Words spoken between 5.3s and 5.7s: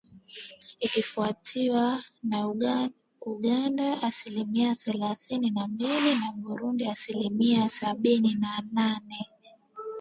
na